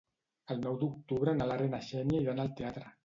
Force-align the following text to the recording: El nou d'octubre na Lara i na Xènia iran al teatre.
El 0.53 0.61
nou 0.61 0.79
d'octubre 0.83 1.35
na 1.41 1.47
Lara 1.51 1.67
i 1.69 1.73
na 1.75 1.83
Xènia 1.91 2.23
iran 2.27 2.43
al 2.47 2.51
teatre. 2.63 2.91